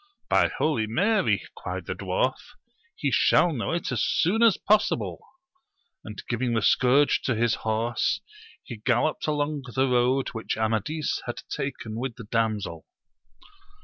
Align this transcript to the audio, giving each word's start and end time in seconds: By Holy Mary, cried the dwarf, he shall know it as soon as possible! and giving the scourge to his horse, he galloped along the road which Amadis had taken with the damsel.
By 0.31 0.47
Holy 0.47 0.87
Mary, 0.87 1.43
cried 1.55 1.85
the 1.85 1.93
dwarf, 1.93 2.33
he 2.95 3.11
shall 3.11 3.53
know 3.53 3.71
it 3.71 3.91
as 3.91 4.01
soon 4.03 4.41
as 4.41 4.57
possible! 4.57 5.19
and 6.03 6.23
giving 6.27 6.55
the 6.55 6.63
scourge 6.63 7.21
to 7.21 7.35
his 7.35 7.53
horse, 7.61 8.21
he 8.63 8.77
galloped 8.77 9.27
along 9.27 9.61
the 9.75 9.87
road 9.87 10.29
which 10.29 10.57
Amadis 10.57 11.21
had 11.27 11.41
taken 11.55 11.93
with 11.99 12.15
the 12.15 12.23
damsel. 12.23 12.87